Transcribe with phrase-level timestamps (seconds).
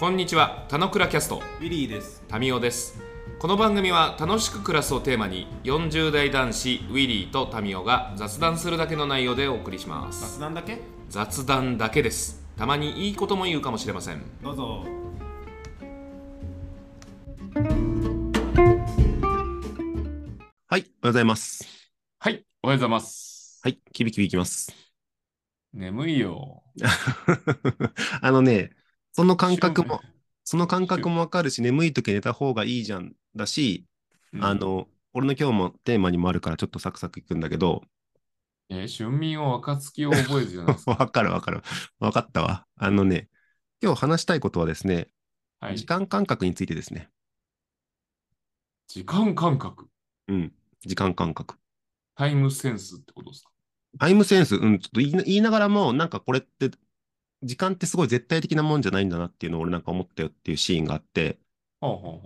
[0.00, 2.24] こんにちは、たのくらキャスト、ウィリーです。
[2.26, 3.02] タミオです。
[3.38, 10.38] この番組は楽しく暮らすをテーマに、40代男子ウィリーとタミオが雑談するだけの内容でお送りします。
[10.38, 10.78] 雑談だけ？
[11.10, 12.42] 雑談だけです。
[12.56, 14.22] たまにいいことも言うかもしれません。
[14.42, 14.86] どうぞ。
[20.66, 21.92] はい、おはようございます。
[22.18, 23.60] はい、おはようございます。
[23.62, 24.74] はい、キビキビいきます。
[25.74, 26.62] 眠いよ。
[28.22, 28.70] あのね、
[29.20, 30.00] その感覚も
[30.44, 33.86] その感覚もわかるし、眠い時寝た方がいいじゃんだし、
[34.32, 37.82] うんあ、の、俺の今日もテーマにもあるからちょっとサクサクいくんだけど、
[38.70, 40.92] えー春眠を暁を覚えずじゃないですか。
[40.98, 41.62] わかるわかる。
[41.98, 42.66] わかったわ。
[42.76, 43.28] あのね、
[43.82, 45.08] 今日話したいことはですね、
[45.60, 45.76] はい。
[45.76, 47.10] 時間感覚についてですね。
[48.88, 49.88] 時間感覚。
[50.28, 50.52] うん、
[50.86, 51.56] 時間感覚。
[52.16, 53.50] タイムセンスってことですか？
[53.98, 56.70] タイムセンス、うん、ちょっと言いな言いながらも、なんかこれって、
[57.42, 61.38] 時間ってすごい絶対的なもんじゃないんだなっていうのを俺なんか思ったよっていうシーンがあって。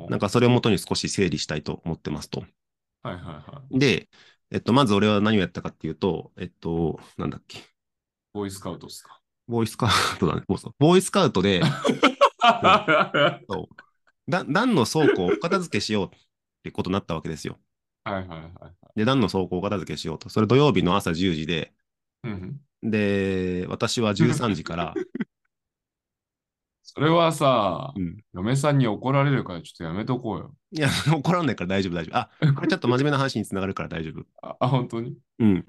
[0.09, 2.45] なんかそれをもとに少し整理したいと思ってますと。
[3.03, 3.79] はいはいはい。
[3.79, 4.09] で、
[4.51, 7.61] えっと、まず俺は何をやったかっていうと、えっと、なんだっけ、
[8.33, 9.20] ボーイスカウトですか？
[9.47, 10.42] ボーイスカウトだね。
[10.79, 11.62] ボーイスカウトで、
[13.48, 13.77] そう
[14.29, 16.19] だ段の倉庫をお片付けしようっ
[16.65, 17.59] てことになったわけですよ。
[18.05, 18.75] はいはいはい。
[18.97, 20.29] で、段の倉庫をお片付けしようと。
[20.29, 21.73] それ土曜日の朝10時で、
[22.25, 22.61] うん。
[22.84, 24.94] で、私は13時から、
[26.82, 28.22] それはさ、うん。
[28.34, 30.54] 嫁さんに怒られるからちょっとやめとこうよ。
[30.70, 32.16] いや、 怒らないから大丈夫、大丈夫。
[32.16, 34.27] あ、これちょっと 真面目な話につながるから大丈夫。
[34.42, 35.16] あ、あ本当に？
[35.38, 35.66] うん。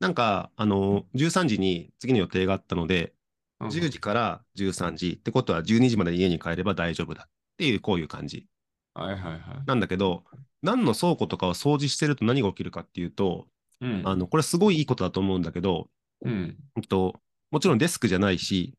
[0.00, 3.12] なんか、あの、13時に次の予定があったので、
[3.60, 8.46] うん10時から13時ってことは12時まで家に帰れば大丈夫だっていう、こういう感じ
[8.92, 9.40] はいはいはい。
[9.66, 10.24] なんだけど、
[10.62, 13.48] 何の倉庫とかを掃除してると何が起きるかっていうと、
[13.80, 14.02] うん。
[14.04, 15.88] あの、これすごいいいことだと思うんだけど、
[16.26, 16.58] うん。
[16.76, 18.76] うんと、もちろんデスクじゃないし、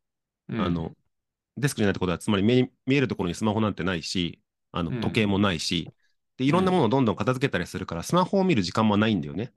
[0.49, 0.95] うんあ、の、
[1.57, 4.41] デスクじゃないってことは、つまり目に見えるところにスマホなんてないし、
[4.73, 5.93] あうんの、時計もないし、
[6.37, 9.53] で、いろんなものをどんどん片付けたりするから、スマホを見る時間もないんだよね。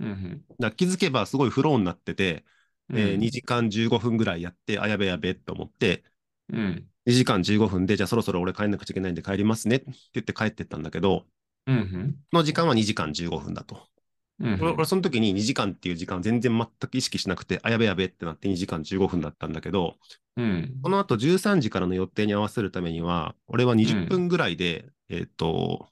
[0.00, 0.44] うんうん。
[0.60, 2.44] だ気づけばすごいフローになってて、
[2.94, 6.04] えーうん2時間15分ぐらいやって、あ、やべやべって思って、
[6.48, 6.88] うん。
[7.06, 11.26] 2時間15分で、じゃあそろそろ俺帰んなくちゃいけないんで帰りますねって言って帰ってったんだけど、
[11.66, 13.86] うんの時間は2時間15分だと。
[14.40, 19.96] うん俺俺その時に2時間っていう時間全然全く意識しなくて、あ、やべやべってなって2時間15分だったんだけど、
[20.36, 20.78] うん。
[20.82, 25.88] この後13時からの予定に合わせるためには、俺は20分ぐらいで、えっ、と、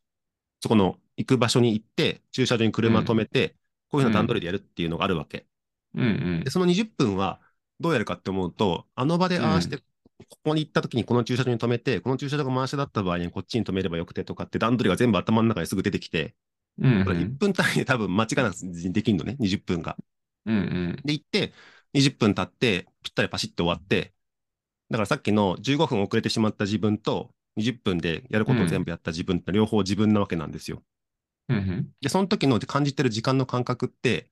[0.61, 3.57] そこの行く場所に行って、駐車場に車止めて、
[3.91, 5.47] こういうふうな段取りでやるっていうのがあるわけ。
[5.95, 6.07] うんう
[6.41, 6.51] んで、。
[6.51, 7.41] その20分は
[7.81, 9.83] どうやるかって思うと、あの場でああして、う
[10.28, 16.34] ここに行った時にこの駐車場に止めて、この駐車場が回しだった場合にこっちに止めればよくてとかって段取りが全部頭の中ですぐ出てきて、
[16.78, 18.56] うんこれ1分単位で多分間違いなく
[18.92, 19.97] できるのね、20分が。
[20.44, 20.97] うんうん。
[21.04, 21.53] で、行って、
[21.94, 24.12] 20分経って、ぴったりパシッと終わって、
[24.91, 30.82] だからさっきの15分遅れてしまった自分と、20分でやることを全部やった自分って両方自分なわけなんですよ。
[31.48, 31.92] うんうん。
[32.00, 34.31] で、その時の感じてる時間の感覚って、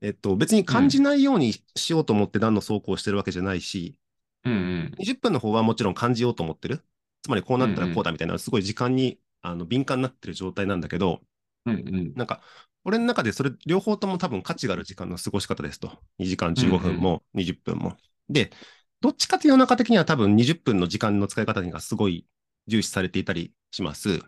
[0.00, 3.98] えっと、別に感じないようにしようと思って何の走行をしてるわけじゃないし、
[4.44, 4.94] うんうん。
[4.98, 6.84] 20分の方はもちろん感じようと思ってる。
[7.22, 11.22] つまりこうなったらこうだみたいな、すごい時間にあの敏感になってる状態なんだけど、
[11.66, 12.14] うんうん。
[12.14, 12.42] なんか、
[12.84, 15.98] 俺の中でそれ両方とも多分価値がある時間の過ごし方ですと。
[16.18, 17.96] 2時間15分も20分も。
[18.28, 18.50] で、
[19.00, 22.26] どっちかという世の中的には多分20分の時間の使い方がすごい
[22.66, 24.20] 重視されていたりします。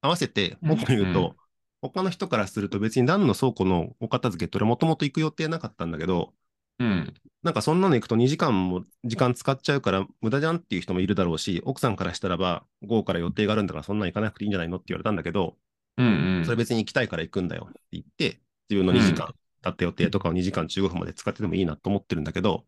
[0.00, 1.36] 合わせて、僕言ううんと、
[1.80, 6.34] 他の人からすると別に何の倉庫のお片付けって俺もともと行く予定なかったんだけど、
[6.78, 7.14] うん。
[7.42, 15.56] なんかそんなの行くと2時間も時間使っちゃうから無駄じゃんっていう人もいるだろうし、奥さんからしたらば、午後から予定があるんだからそんなに行かなくていいんじゃないのって言われたんだけど、
[15.98, 16.10] うんう
[16.40, 16.44] ん。
[16.44, 22.66] それ別に行きたいから行くんだよって言って、自分の2時間経った予定とかを2時間15分まで使っててもいいなと思ってるんだけど、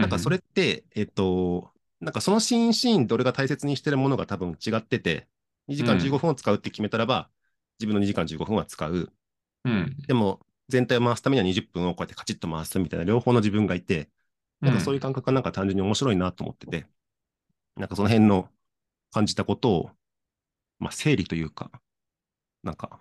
[0.00, 5.28] なんかそれって、えっと、なんかそのシーンシーンで俺が大切にしてるものが多分違ってて、
[5.68, 7.30] 2時間15分を使うって決めたらば、
[7.80, 9.12] 自分の2時間15分は使う。
[9.64, 9.96] うん。
[10.06, 14.10] でも、全体を回すためには20分をこうやってカチッと回すみたいな両方の自分がいて、
[14.64, 16.86] なんかそういう感覚がなんか単純に面白いなと思ってて、
[17.76, 18.50] なんかその辺の
[19.12, 19.90] 感じたことを、
[20.78, 21.70] まあ整理というか、
[22.66, 23.00] なんか、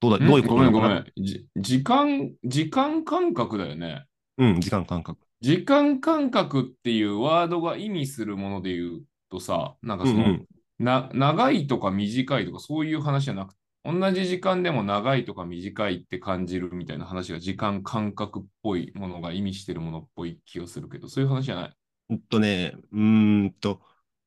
[0.00, 1.06] どうだ、どういうことごめんごなのかな？
[1.16, 1.26] めん。
[1.26, 4.06] じ時間、時間感覚だよね。
[4.38, 5.20] うん、時間感覚。
[5.42, 10.46] 時間感覚っていうワードが意味するもので言うとさ、なんかその、うんうん
[10.82, 21.72] な長いとか短いとかそういう話じゃなくて、同じ時間でも長いとか短いって感じるみたいな話が時間感覚っぽいものが意味してるものっぽい気がするけど、そういう話じゃない？
[22.08, 23.82] うんとね、うーんと、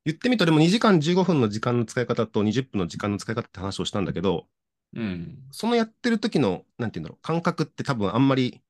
[0.05, 4.45] 言ってみたらでも2時間15分の時間の使い方と20分の時間の使い方って話をしたんだけど、
[4.95, 5.37] うん。
[5.51, 8.61] そのやってる時の、なんていうんだろう、感覚って多分あんまり、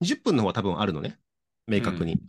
[0.00, 1.18] 20分の方は多分あるのね。
[1.66, 2.20] 明確に。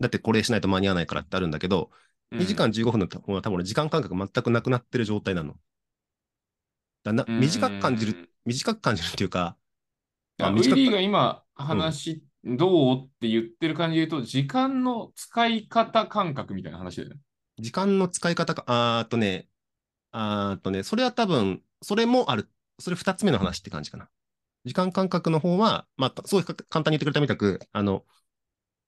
[0.00, 1.90] だってこれしないと間に合わないからってあるんだけど、
[2.32, 5.56] 2時間15分の方は多分俺時間感覚全くなくなってる状態なの。
[7.04, 9.56] だなうん短く感じる、短く感じるっていうか、
[10.38, 17.16] あウィ短くリーが今話、どうって言ってる感じで言うと、時間の使い方感覚みたいな話だよね。
[17.58, 19.48] 時間の使い方か、あーっとね、
[20.18, 22.48] あとね、それは多分、それもある。
[22.78, 24.08] それ2つ目の話って感じかな。
[24.64, 28.06] 時間感覚の方は、まあ、すごいか簡単に言ってくれたみたく、あの、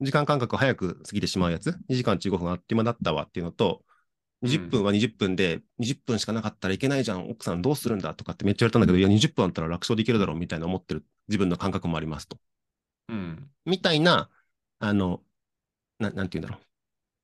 [0.01, 3.85] 時間感覚早く過ぎてしまうやつ、2時間15分あっという間だったわっていうのと、
[4.41, 12.39] 20分は20分で、20分しかなかったらいけないじゃん、奥さんどうするんだとかってめっちゃ言われたんだけど、いや、20分あったら楽勝でいけるだろうみたいな思ってる自分の感覚もありますと。
[13.09, 13.51] うん。
[13.67, 14.31] みたいな、
[14.79, 15.23] あの、
[15.99, 16.67] ななんて言うんだろう。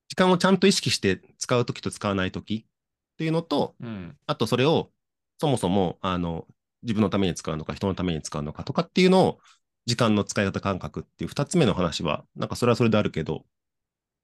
[0.09, 2.67] 時間をちゃんと意識して使うときと使わないとき
[3.15, 4.17] っていうのと、うん。
[4.27, 4.91] あとそれを
[5.39, 6.47] そもそも、あの、
[6.83, 9.39] 自分のために使うのか、人のために使うのかとかっていうのを、
[9.87, 13.45] 時間の使い方感覚っていう二つ目の話は、なんかそれはそれであるけど、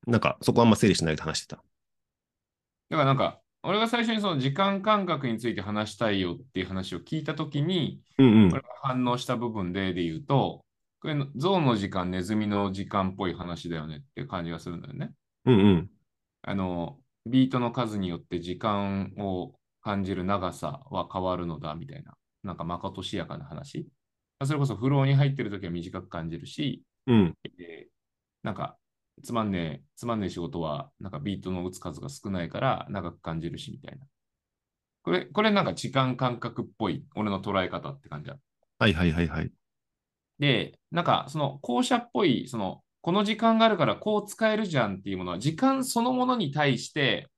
[0.07, 1.57] なんかそこはあんま整理しないで話してた。
[1.57, 8.63] だからなんか、俺が最初にその時間感覚について話したいよっていう話を聞いたときに、うんうん俺。
[8.63, 10.65] が反応した部分でで言うと、
[11.03, 15.13] これ、象の時間、ネズミの時間っぽい話だよねっていう感じがするんだよね。
[15.45, 15.91] うんうん。
[16.43, 23.89] あの、ビートの数によって時間を感じる長さは変わるのだみたいな、なんかまことしやかな話。
[24.45, 27.35] それこそフローに入ってるときは短く感じるし、うん。
[27.59, 27.91] えー
[28.43, 28.79] なんか
[29.23, 34.07] つまんねえ、つまんねえ仕事は、なんかビートの打つ数が少ないから長く感じるしみたいな。
[35.03, 38.39] これ、これなんか時間感覚っぽい、俺の捉え方って感じだ。
[38.79, 39.53] はいはいはいはい。
[40.39, 47.29] で、なんかその校舎っぽい、その、この時間があるからこう使えるじゃんっていうものは、時間そのものに対して、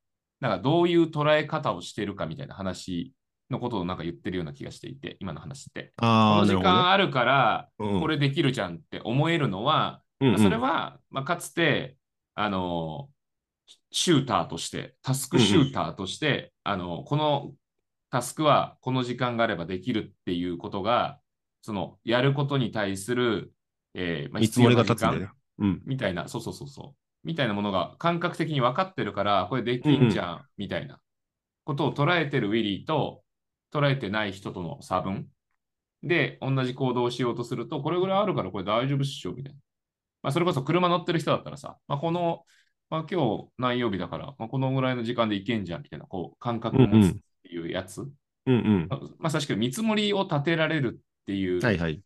[0.40, 3.12] なんかどういう捉え方をしてるかみたいな話
[3.50, 5.92] のことをなんか言ってるような気がしていて、今の話って。
[5.96, 6.54] こああ、の時。
[6.62, 11.96] 間あるから、うんこれできるじゃんって思えるのは、うんうんそれは、まあ、かつて、
[12.34, 13.08] あの、
[13.92, 17.52] シューターとして、タスクシューターとして、あの、この
[18.10, 21.18] タスクはこの時間があればできるっていうことが、
[21.60, 23.52] その、やることに対する、
[23.94, 25.41] えーまあ見積もりが必要な時間立つんだよね。
[25.58, 25.82] うん。
[25.84, 31.00] みたいな、そうそうそうそう、みたいなものが感覚的に分かってるから、これできんじゃん、みたいな
[31.64, 33.22] ことを捉えてるウィリーと、
[33.72, 35.28] 捉えてない人との差分
[36.02, 39.58] で、同じ行動をしようとすると、これぐらいあるからこれ大丈夫っしょ、みたいな。
[40.22, 42.44] まあ、それこそ車乗ってる人だったらさ、まあ、この、
[42.90, 48.00] まあ、今日何曜日だから、まあ、このぐらいの時間でいけんじゃん、みたいな、こう、感覚を持つっていうやつ。
[48.00, 48.10] うん
[48.46, 48.88] うん。
[49.18, 52.02] まさしく見積もりを立てられるっていうはいはい。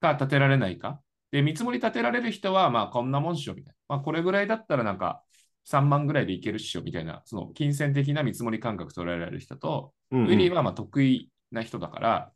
[0.00, 1.00] か立てられないか。
[1.30, 3.74] で、見積もり立てられる人は、まあ、こんなもんっしょ、みたいな。
[3.88, 5.22] まあ、これぐらいだったら、なんか、
[5.64, 12.32] 3万ぐらいでいけるっしょ、みたいな、その金銭的な見積もり感覚捉えられる人と、うんうんウィリーはまあ得意な人だから、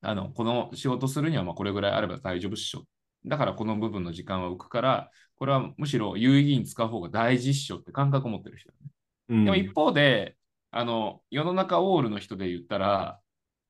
[0.00, 2.84] あの、この仕事するには、まあ、これぐらいあれば大丈夫っしょ。
[3.26, 8.90] だから、この部分の時間は浮くから、これはむしろ有意義に使う方が大事っしょって感覚を持ってる人だね。
[9.28, 10.36] うんでも一方で、
[10.70, 13.20] あの、世の中オールの人で言ったら、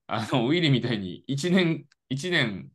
[0.07, 2.71] あの、ウィリーみたいに1年、一年、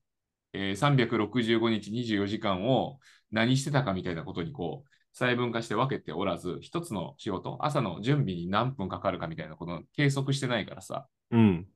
[0.53, 2.99] えー365日24時間を
[3.31, 11.67] 何してたかみたいなことにこう、細分化して分けておらず、一つの仕事、朝の準備に何分かかるかみたいなことを計測してないからさ、うん。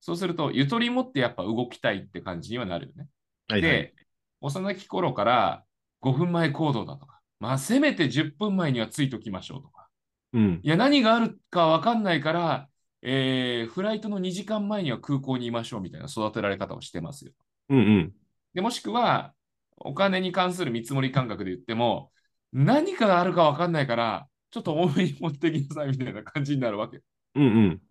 [0.00, 3.08] そうすると、ゆとり持ってやっぱ動きたいって感じにはなるよね。
[3.48, 3.92] はいはい。
[3.92, 3.94] で、
[4.40, 5.64] 幼き頃から
[6.00, 9.88] 5分前行動だとか、まあ、せめて10分前にはついときましょうとか、
[10.32, 10.60] うん。
[10.62, 12.68] いや、何があるか分かんないから、
[13.02, 17.32] えーフライトの2時間前には空港にいましょうみたいな育てられ方をしてますよ。
[17.72, 18.12] うんうん。
[18.54, 19.34] でもしくは、
[19.76, 22.12] お金に関する見積もり感覚で言っても、
[22.52, 27.00] 何かがあるか分かんないから、ちょっと多めに持ってきなさいみたいな感じになるわけ。
[27.34, 27.82] うんうん。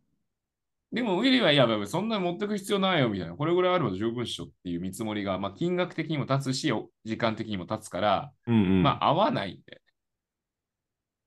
[0.92, 6.72] でも、ウィリーは、いや、そんなに持ってく必要ないよみたいな、これぐらいあれば十分っしょっていう見積もりが、まあ、金額的にも立つし、
[7.06, 8.84] 時間的にも立つから、うんうん。
[8.84, 9.82] まあ、合わないんで。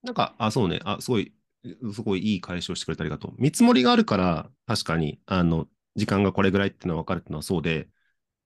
[0.03, 0.81] なんか、あ、そうね。
[0.85, 1.35] あ、すごい、
[1.95, 3.35] すごいいい返しをしてくれてありがとう。
[3.39, 7.89] 見積もりがあるから、確かに、あの、時間がこれぐらいっていうのは分かるっていうのはそうで、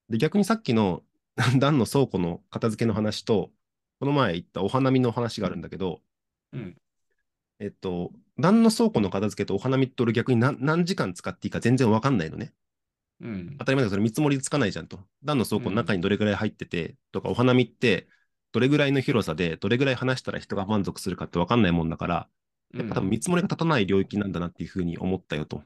[0.09, 1.03] で、逆にさっきの、
[1.57, 3.51] ダンの倉庫の片付けの話と、
[3.99, 6.01] この前言ったお花見の話があるんだけど、
[6.53, 6.77] うん。
[7.59, 12.53] えっと、ダンの倉庫の片付けとお花見って俺逆に何何時間使っていいか全然分かんないのね。
[13.21, 13.65] うん当。
[13.65, 14.99] たり前だけど、それ見積もりつかないじゃんと。
[15.23, 18.07] ダンの倉庫の中にどれぐらい入ってて、とか、お花見って、
[18.51, 22.29] どれぐらいの広さで、どれぐらい話したら人が満足するかって分かんないもんだから、
[22.73, 25.63] やっぱ多分見積もりが立たない領域なんだなっていうふうに思ったよと。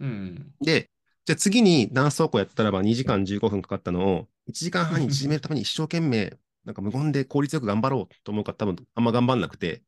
[0.00, 0.52] うん。
[0.60, 0.90] で、
[1.26, 9.82] じゃあ次にダンス倉庫やったらば2時間15分かかったのを、1時間半に縮めるために一生懸命、なんか無言で効率よく頑張ろうと思うから多分あんま頑張んなくて、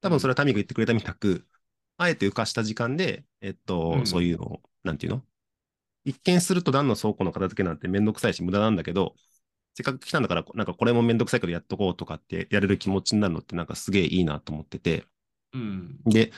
[0.00, 1.46] 多分それはタミが言ってくれたみたく、
[1.96, 4.06] あえて浮かした時間で、えっと、うん。
[4.06, 5.22] そういうのを、なんていうの？
[6.04, 9.16] 一見するとダンの倉庫の片付けなんてめんどくさいし無駄なんだけど、
[9.74, 15.06] せっかく来たんだから、なんかこれもめんどくさいけどやっとこうとかってやれる気持ちになるのってなんかすげえいいなと思ってて、
[15.52, 15.98] うん。
[16.04, 16.32] で、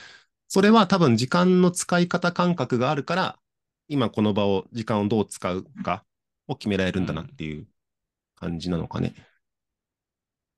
[0.47, 3.39] それは多分時間の使い方感覚があるから、
[3.87, 6.05] 今この場を、時間をどう使うか
[6.47, 7.67] を決められるんだなっていう
[8.35, 9.15] 感じなのかね。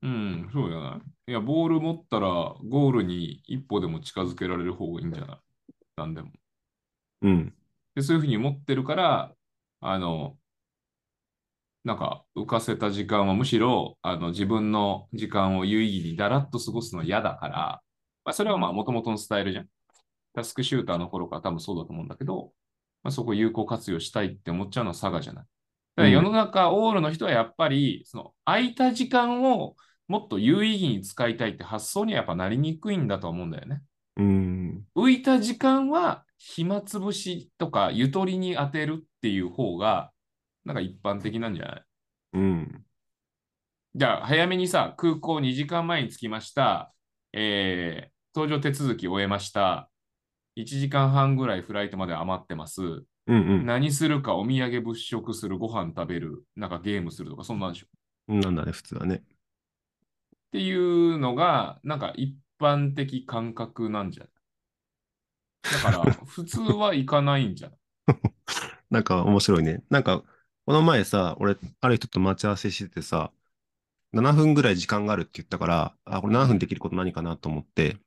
[0.02, 1.30] うん、そうじゃない。
[1.30, 5.38] いや、ボール持ったらゴールに一歩でも近づけられる方がいいんじゃない？
[5.96, 6.30] なんでも。
[7.22, 7.54] うん。
[7.94, 9.34] で、そういうふうに思ってるから、
[9.80, 10.38] あの、
[11.84, 17.82] なんか浮かせた時間はむしろあの自分の時間を有意義にだらっと過ごすのは嫌だから、
[18.24, 19.68] まあ、それはまあ元々のスタイルじゃん。
[20.34, 22.52] タスクシューターの頃から多分そうだと思うんだけど、
[23.02, 25.44] まあ、そこを有効活用したいって思っちゃうのは佐賀じゃない。
[25.96, 29.76] だから世の中、オールの人はやっぱり、その空いた時間を
[30.08, 33.82] もっと有意義に使いたいって発想にはやっぱなりにくいんだと思うんだよね。
[34.16, 34.84] うん。
[34.96, 40.10] 浮いた時間は暇つぶしとかゆとりに当てるっていう方が、
[40.64, 41.84] なんか一般的なんじゃない？
[42.34, 42.84] うん。
[43.94, 46.92] じゃあ、早めにさ、空港2時間前に着きました。
[47.32, 49.90] えー、搭乗手続き終えました。
[50.54, 53.04] 1時間半ぐらいフライトまで余ってます。
[53.26, 53.70] うんうん。
[53.70, 57.86] 何するかお土産物色する、ご飯食べる、なんかゲームするとか、そんなんでしょ。
[57.86, 57.90] っ
[58.28, 59.24] なんだね、普通はね。
[60.52, 64.32] ていうのが、なんか一般的感覚なんじゃない？
[65.70, 67.78] だから、 普通は行かないんじゃない？
[68.90, 69.82] なんか面白いね。
[69.90, 70.22] なんか、
[70.66, 73.32] この前さ、俺、ある人と待ち合わせしててさ、
[74.12, 77.98] 7分ぐらい時間があるって言ったから、あ、これ7分できること何かなと思って、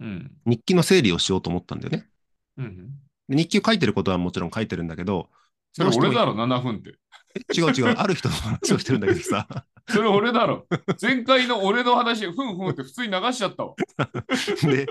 [0.00, 0.30] うん。
[0.44, 2.08] 日記の整理をしようと思ったんだよね。
[2.58, 2.90] うん。
[3.28, 5.30] で日記を書いてることはもちろん書いてるんだけど、
[5.72, 6.94] それ俺だろ、7分って。
[7.34, 9.46] え違う違う、 ある人の話をしてるんだけどさ、
[9.88, 10.66] それ俺だろ。
[11.00, 13.74] 前回の俺の話、ふんふんって普通に流しちゃったわ。
[14.62, 14.86] で、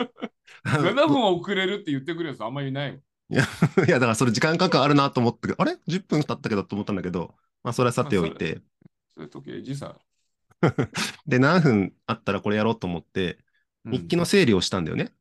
[0.63, 2.97] 7分は遅れるって言ってくるやつあんまりいないわ。
[2.97, 3.45] いや、
[3.95, 8.61] だからそれ時間感覚あるなと思って、あれ ?10 分経ったけどと思ったんだけど、まあそれはさておいて、
[9.15, 9.97] そういう時計時差。
[11.25, 13.39] で、何分あったらこれやろうと思って、
[13.85, 15.11] 日記の整理をしたんだよね。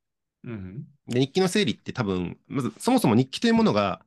[0.45, 0.87] うん。
[1.07, 4.05] で、日記の整理って多分、まずそもそも日記というものが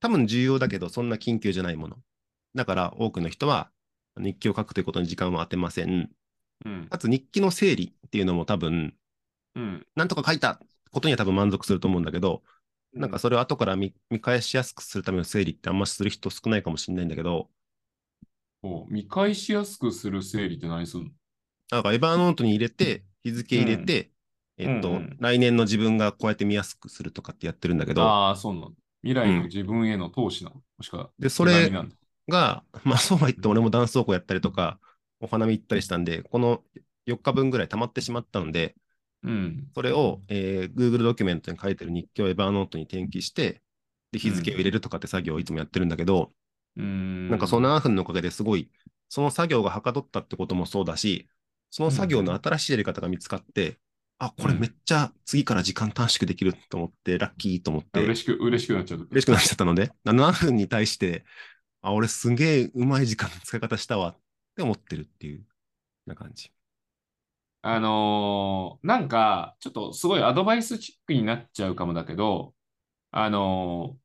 [0.00, 1.96] 多分重要だけど、そんな緊急じゃないもの。
[2.54, 3.70] だから多くの人は
[4.16, 6.10] 日記を書くということに時間を当てません。
[6.64, 6.86] うん。
[6.88, 8.94] かつ日記の整理っていうのも多分、
[9.56, 9.86] うん。
[9.96, 12.42] なんとか書いたことには多分満足すると思うんだけど、
[12.92, 17.48] なんかそれを後から見見返しやすくするための整理ってあんましする人少ないかもしれないんだけど、
[18.62, 21.10] お見返しやすくする整理って何すんの？
[21.72, 24.10] なんかエバーノートに入れて、日付入れて、
[24.58, 28.74] えっと、うんうん来年の自分がこうやって見やすくするとかってやってるんだけど、ああ、そうなの。
[29.02, 30.56] 未来の自分への投資なの？
[30.56, 31.70] もしくは、で、それ。
[32.28, 34.80] が、 まあそうは言って俺もダンス走行やったりとか、
[35.20, 36.64] お花見行ったりしたんで、この
[37.06, 38.74] 4日分ぐらい溜まってしまったので、
[39.22, 39.70] うん。
[39.74, 43.62] それを、えー Google ドキュメントに書いてる日記をエバーノートに転記して、
[44.12, 46.32] で、日付を入れるとかって作業をいつもやってるんだけど、
[46.76, 47.28] うん。
[47.28, 48.70] なんかその7分のおかげですごい、
[49.08, 51.28] その作業がはかどったってこともそうだし、
[51.74, 53.78] その作業の新しいやり方が見つかって、
[54.20, 59.08] あ、これめっちゃ次から時間短縮できると思って、ラッキーと思って、嬉しく、嬉しくなっちゃう。
[59.10, 61.24] 嬉しくなっちゃったので、7分に対して、
[61.82, 64.16] あ、俺すげえうまい時間の使い方したわっ
[64.54, 65.44] て思ってるっていう、
[66.06, 66.52] な感じ。
[67.62, 72.54] あのーなんか、ちょっとすごいアドバイスチックになっちゃうかもだけど、
[73.10, 74.04] あのー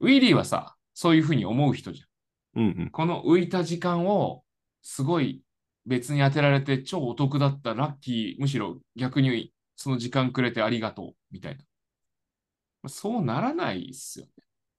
[0.00, 2.62] ウィリーはさ、そういうふうに思う人じゃん。
[2.62, 2.90] うんうん。
[2.90, 4.42] この浮いた時間を
[4.82, 5.43] すごい
[5.86, 12.88] 別に当てられて超お得だった、ラッキー、むしろ逆にその時間くれてありがとう、みたいな。
[12.88, 14.26] そうならないっすよ。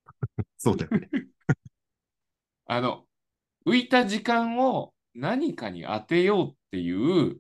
[0.57, 1.09] そうだよね。
[2.67, 3.05] あの、
[3.65, 7.39] 浮いた時間を何かに当てようっていう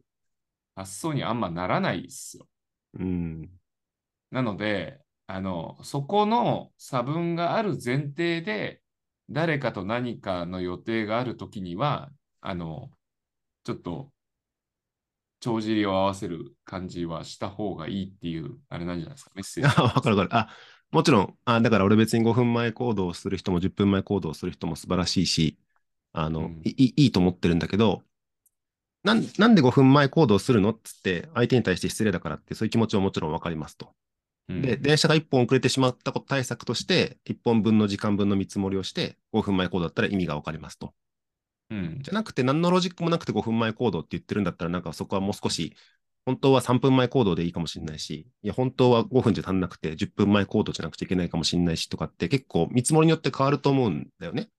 [0.75, 2.47] 発想にあんまならないっすよ。
[2.93, 3.49] うん。
[4.31, 8.81] なので、あの、そこの差分がある前提で、
[9.29, 12.91] 誰かと何かの予定があるときには、あの、
[13.65, 14.11] ちょっと、
[15.41, 19.75] 帳尻を合わせる感じはした方がいいっていう、あれなんじゃないですか、メッセージ。
[19.77, 20.41] あわかるわかる。
[20.41, 20.49] あ、
[20.91, 25.59] もちろん、あ、だから俺別に5分前行動をする人も10分前行動をする人も素晴らしいし、
[26.13, 28.03] あの、うんいいいいと思ってるんだけど、
[29.03, 33.93] なんなんで5分前行動するのっつって、相手に対して失礼だからって、そういう気持ちはもちろんわかりますと。
[34.49, 40.93] うんで、電車が1本遅れてしまったこと対策として、1本分の時間分の見積もりをして、5分前行動だったら意味がわかりますと。
[41.69, 41.99] うん。
[42.01, 45.75] じゃなくて、何のロジックもなくて5分前行動って言ってるんだったら、なんかそこはもう少し、
[46.25, 54.49] 本当は3分前行動でいいかもしれないし、いや、本当は5分じゃ足んなくて、10分前行動じゃなくちゃいけないかもしれないしとかって、結構見積もりによって変わると思うんだよね。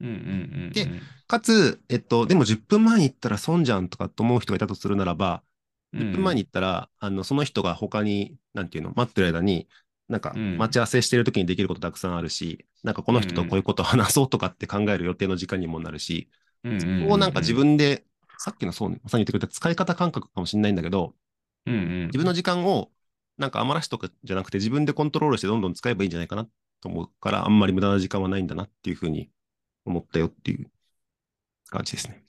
[0.00, 0.88] うんうんうんうんで
[1.28, 5.42] かつ、えっと、でも10分前に行ったら損じゃんとかと思う人がいたとするならば、
[5.94, 9.68] 10分前に行ったら、あの、その人が他に、なんていうの、待ってる間に、
[10.08, 10.58] なんか、うん。
[10.58, 16.28] 待ち合わせしてる時にできることたくさんあるし、なんかこの人とこういうことを話そうとかって考える予定の時間にもなるし、
[16.64, 18.04] うんうんうんうんここをなんか自分で、
[18.38, 21.14] さっきのそうね、まさに言ってくれた使い方感覚かもしれないんだけど、
[21.66, 22.06] うんうん。
[22.06, 22.90] 自分の時間を
[23.38, 26.46] なんか余らしとくじゃなくて自分でコントロールしてどんどん使えばいいんじゃないかな
[26.80, 29.30] と思うから、あんまり無駄な時間はないんだなっていうふうに
[29.84, 30.70] 思ったよっていう
[31.70, 32.24] 感じですね。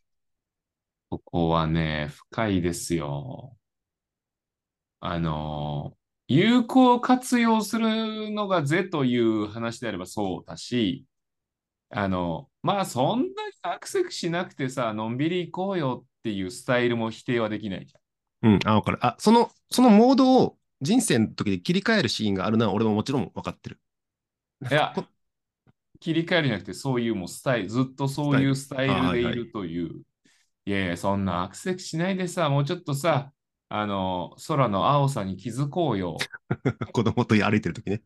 [1.09, 3.55] ここはね、深いですよ。
[4.99, 5.97] あの、
[6.27, 11.05] 有効活用するのが是という話であればそうだし、
[11.95, 13.31] あの、まあそんなに
[13.62, 17.93] アクセスしなくてさ、のんびり行こうよっていうスタイルも否定はできないじ
[18.41, 19.05] うん、あ、わかる。
[19.05, 23.79] あ、その、そのモードを人生の時で切り替えるシーンがあるのは俺ももちろん分かってる。
[24.63, 24.71] ゃん。
[24.71, 25.05] いやこ、
[26.00, 30.01] 切り替えるじゃなくて、そういうもうスタイル、ずっとそういうスタイルでいるという。
[30.65, 33.31] いやいや、そんなアクセスしないでさ、もうちょっとさ、
[33.69, 36.17] あの、空の青さに気づこうよ。
[36.91, 37.95] 子供と歩いてる時ね。
[37.97, 38.01] っ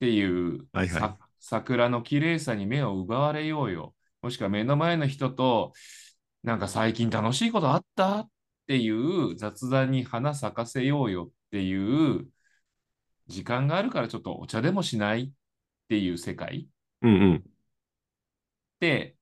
[0.00, 3.94] ていう、はいはいさ桜の綺麗さに目を奪われようよ。
[4.22, 5.72] もしくは目の前の人と、
[6.44, 8.20] なんか最近楽しいことあった？
[8.20, 8.28] っ
[8.68, 12.28] ていう雑談に花咲かせようよっていう
[13.26, 15.30] 時間があるからちょっとお茶でもしないっ
[15.88, 16.68] ていう世界
[17.02, 17.44] うんうん。
[18.78, 19.16] で、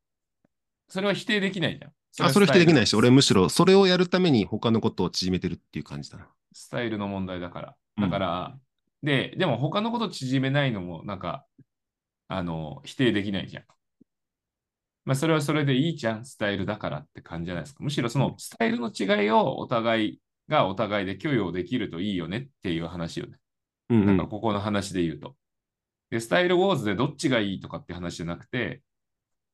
[0.88, 2.26] それは否定できないじゃん。
[2.26, 6.28] あ、それ否定できないし、俺もむしろそれをやるために他のことを縮めてるっていう感じだな。
[6.52, 7.74] スタイルの問題だから。
[7.96, 8.58] うんだから、
[9.02, 11.46] で、でも他のこと縮めないのも、なんか、
[12.32, 13.64] あの、否定できないじゃん。
[15.04, 17.82] まあ、それはそれでいいじゃん、スタイルだからって感じじゃないですか。
[17.82, 23.38] むしろそのスタイルの違いをお互いがお互いで許容できるといいよねっていう話よね。
[23.88, 24.26] うんうんなんか。
[24.28, 25.34] ここの話で言うと。
[26.10, 28.82] で、スタイルウォーズでどっちがいいとかって話じゃなくて、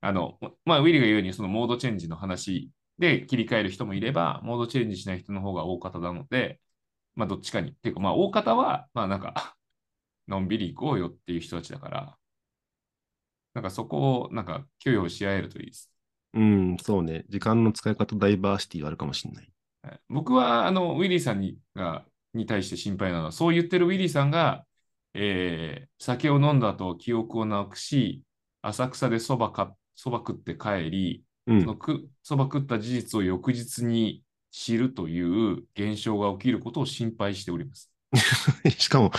[0.03, 6.61] あの、まあ、ウィリーが言うようにそのモードチェンジの話で切り替える人もいれば、モードチェンジしない人の方が大方なので、
[7.15, 7.71] まあ、どっちかに。
[7.71, 9.57] っていうか、まあ、大方は、まあ、なんか、
[10.29, 12.19] のんびり行こうよっていう人たちだから、
[13.57, 15.91] なんかそこを、なんか、許容し合えるといいです。
[16.35, 17.25] うん、そうね。
[17.31, 19.51] 時間の使い方ダイバーシティはあるかもしれない。
[19.83, 24.67] はい僕は、あの、ウィリーさんにがに対して心配なのは、そう言ってるウィリーさんが、
[25.15, 28.23] えー酒を飲んだ後、記憶をなくし、
[28.61, 37.91] 浅草でそばか、そば食って帰り、うんそのくそば食った事実を翌日に知るという現象が起きることを心配しております。
[38.77, 39.13] しかも、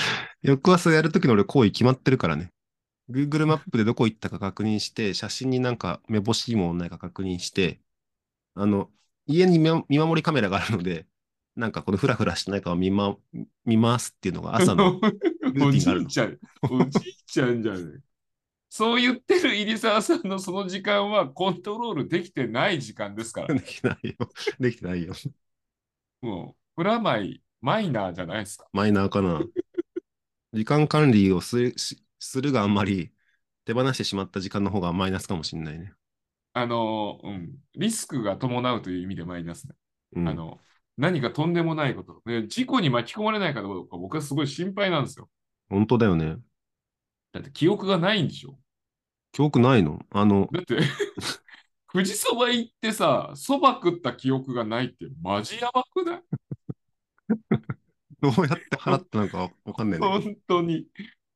[0.43, 2.52] 翌朝やるときの俺行為決まってるからね。
[3.10, 7.82] Google マップでどこ行ったか確認して、写真になんか目星もないか確認して、
[8.56, 8.91] あの、
[9.28, 11.08] 家に見見守りカメラがあるので、
[11.56, 13.17] なんかこのフラフラしてないかを見,、ま、
[13.65, 15.00] 見ますっていうのが朝の
[15.54, 16.04] ルーテおじィンがあるの。
[16.04, 16.39] いちゃん、
[16.70, 18.04] おじいちゃんじゃん。
[18.70, 23.56] そう言ってる入澤さんのその時間はコントロールできてない時間ですから。
[23.56, 24.15] できないよ。
[24.60, 25.13] できてないよ。
[26.22, 28.67] もう、プラマイ、マイナーじゃないですか。
[28.74, 29.41] マイナーかな。
[30.54, 31.74] 時間管理をす
[32.19, 33.12] するがあんまり
[33.65, 35.93] 手放してしまった時間の方がマイナスかもしれないね。
[36.53, 39.75] あの、うん、リスクが伴うという意味でマイナスね。
[40.15, 40.60] うん、あの、
[40.97, 42.47] 何かとんでもないこと、ね。
[42.47, 45.30] 事故に巻き込まれないかどうか僕はすごい心配なんですよ。
[45.69, 46.38] 本当だよね。
[47.34, 48.58] だって記憶がないんでしょ。
[49.32, 49.99] 記憶ないの？
[50.10, 50.77] あの、だって、
[51.93, 56.23] 富士そば行ってさ、そば食った記憶がないってマジやばくない？
[58.19, 60.21] どうやって払ったのかわかんないんだけど。
[60.21, 60.88] 本当に、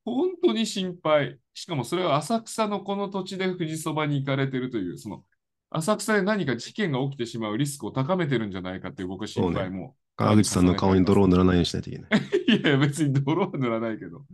[0.06, 1.40] 本当に心配。
[1.54, 5.24] しかもそれは浅草のこの土地で富士そばに行かれてるという、その
[5.70, 9.96] 浅草で何か事件が起きてしまうリスクを高めてるんじゃないかっていう僕は心配も。
[10.18, 12.12] 川口さんの顔に泥を塗らないようにしないといけない。
[12.60, 14.26] いや、別に泥は塗らないけど、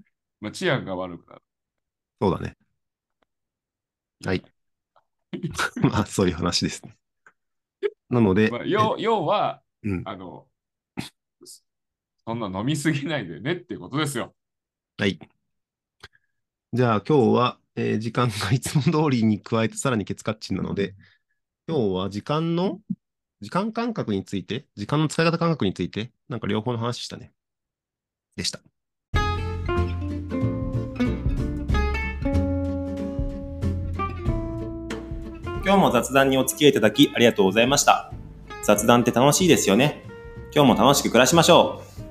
[0.41, 1.41] まあ、治安が悪くなる。
[2.19, 2.57] そうだね。
[4.25, 4.43] はい。
[5.81, 6.97] まあ、そういう話ですね。
[8.09, 10.47] なので、まあ、要要は、うんあの、
[12.25, 14.35] そんな飲みすぎないでねっていうことですよ。
[14.97, 15.19] はい。
[16.73, 20.95] じゃあ今日は、えー時間が いつも通りに加えてさらにケツカッチンなので、
[21.67, 22.81] 今日は時間の、
[23.39, 27.31] 時間感覚について、時間の使い方感覚について、なんか両方の話したね。
[28.35, 28.59] でした。
[35.63, 38.11] 今日も雑談にお付き合いいただきありがとうございました。
[38.63, 40.03] 雑談って楽しいですよね。
[40.53, 42.06] 今日も楽しく暮らしましょう。